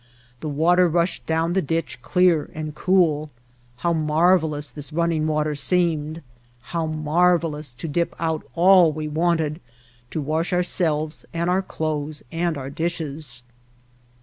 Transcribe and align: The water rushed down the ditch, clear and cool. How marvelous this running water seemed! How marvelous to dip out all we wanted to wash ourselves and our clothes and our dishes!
The 0.39 0.49
water 0.49 0.87
rushed 0.89 1.27
down 1.27 1.53
the 1.53 1.61
ditch, 1.61 2.01
clear 2.01 2.49
and 2.55 2.73
cool. 2.73 3.29
How 3.85 3.93
marvelous 3.93 4.67
this 4.67 4.91
running 4.91 5.27
water 5.27 5.53
seemed! 5.53 6.23
How 6.73 6.87
marvelous 6.87 7.75
to 7.75 7.87
dip 7.87 8.15
out 8.17 8.41
all 8.55 8.91
we 8.91 9.07
wanted 9.07 9.61
to 10.09 10.19
wash 10.19 10.53
ourselves 10.53 11.27
and 11.35 11.51
our 11.51 11.61
clothes 11.61 12.23
and 12.31 12.57
our 12.57 12.71
dishes! 12.71 13.43